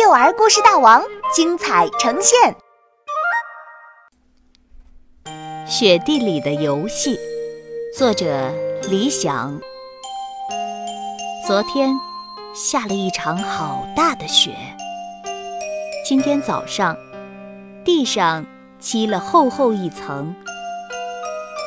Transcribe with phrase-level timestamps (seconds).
[0.00, 1.02] 幼儿故事大王
[1.34, 2.54] 精彩呈现。
[5.66, 7.18] 雪地里的游戏，
[7.96, 8.48] 作者
[8.88, 9.60] 李想。
[11.44, 11.92] 昨天
[12.54, 14.52] 下了一场好大的雪，
[16.06, 16.96] 今天早上
[17.84, 18.46] 地上
[18.78, 20.32] 积了厚厚一层。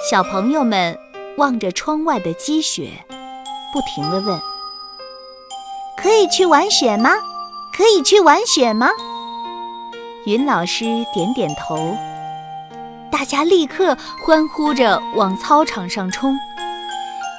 [0.09, 0.97] 小朋友们
[1.35, 2.91] 望着窗外的积雪，
[3.73, 4.39] 不停地问
[6.01, 7.11] ：“可以去玩雪吗？
[7.75, 8.89] 可以去玩雪吗？”
[10.25, 11.95] 云老师点点头。
[13.11, 16.35] 大家立刻欢呼着往操场上冲。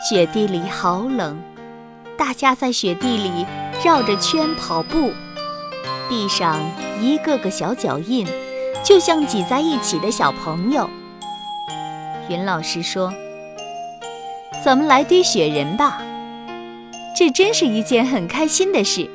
[0.08, 1.40] 雪地里好冷，
[2.16, 3.46] 大家在雪地里
[3.84, 5.12] 绕着圈跑步，
[6.08, 6.58] 地上
[7.00, 8.26] 一个个小脚印，
[8.84, 10.90] 就像挤在一起的小朋友。
[12.28, 13.12] 云老师说
[14.64, 16.02] ：“咱们来堆雪人吧，
[17.16, 19.08] 这真是一件很开心的事。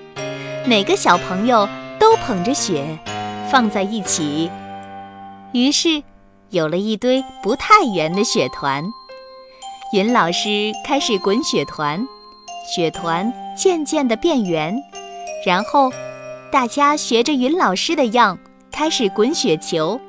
[0.68, 1.68] 每个小朋友
[1.98, 2.86] 都捧着雪，
[3.50, 4.52] 放在一起。”
[5.54, 6.04] 于是。
[6.52, 8.82] 有了一堆不太圆的雪团，
[9.92, 12.08] 云老师开始滚雪团，
[12.74, 14.74] 雪团渐渐地变圆，
[15.46, 15.92] 然后
[16.50, 18.40] 大家学着云老师的样
[18.72, 20.00] 开始滚雪球，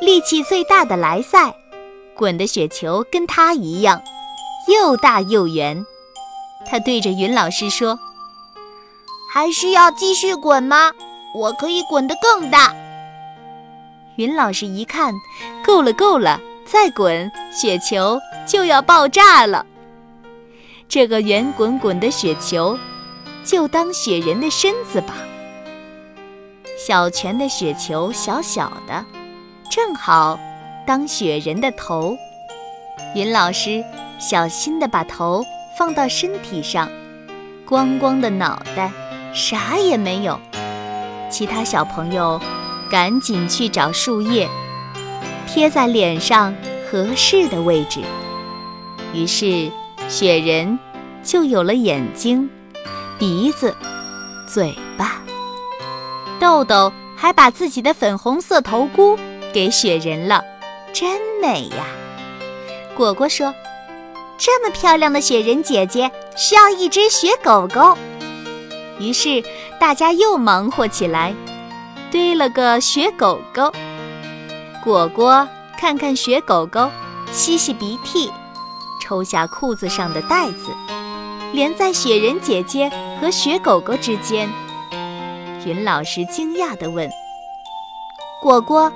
[0.00, 1.54] 力气最大的来赛，
[2.16, 4.02] 滚的雪球跟他一样，
[4.72, 5.84] 又大又圆。
[6.64, 7.98] 他对着云老师说
[9.34, 10.92] ：“还需要继续滚吗？
[11.34, 12.74] 我可以滚得更大。”
[14.16, 15.14] 云老师一看，
[15.64, 19.64] 够了，够了，再滚，雪球就要爆炸了。
[20.86, 22.78] 这个圆滚滚的雪球，
[23.42, 25.14] 就当雪人的身子吧。
[26.76, 29.02] 小泉的雪球小小的，
[29.70, 30.38] 正好
[30.86, 32.14] 当雪人的头。
[33.14, 33.82] 云老师
[34.18, 35.42] 小心地把头
[35.78, 36.86] 放到身体上，
[37.64, 38.92] 光光的脑袋，
[39.32, 40.38] 啥也没有。
[41.30, 42.40] 其他小朋友。
[42.90, 44.46] 赶紧去找树叶，
[45.48, 48.00] 贴在脸上合适的位置。
[49.14, 49.70] 于是，
[50.10, 50.78] 雪人
[51.22, 52.50] 就有了眼睛、
[53.18, 53.74] 鼻子、
[54.46, 55.22] 嘴巴。
[56.38, 59.18] 豆豆还把自己的粉红色头箍
[59.54, 60.44] 给雪人了，
[60.92, 61.86] 真美呀！
[62.94, 63.54] 果果说
[64.36, 67.96] ：“这么漂亮的雪人姐姐需要一只雪狗狗。”
[69.02, 69.42] 于是，
[69.80, 71.34] 大家又忙活起来。
[72.12, 73.72] 堆了个雪狗狗，
[74.84, 76.88] 果果看看雪狗狗，
[77.32, 78.30] 吸吸鼻涕，
[79.00, 80.70] 抽下裤子上的带子，
[81.52, 82.88] 连在雪人姐姐
[83.20, 84.48] 和雪狗狗之间。
[85.66, 87.10] 云老师惊讶地问
[88.40, 88.92] ：“果果，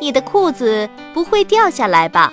[0.00, 2.32] 你的裤子不会掉下来吧？”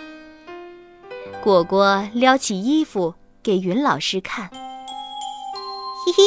[1.44, 6.24] 果果撩起衣服给云老师看，嘿嘿，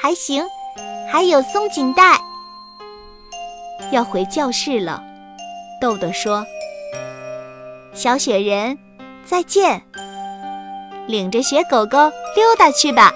[0.00, 0.42] 还行，
[1.12, 2.18] 还有松紧带。
[3.92, 5.02] 要回教室了，
[5.78, 6.46] 豆豆说
[7.92, 8.78] ：“小雪人，
[9.26, 9.82] 再见。
[11.06, 11.98] 领着雪狗狗
[12.34, 13.12] 溜达去吧。”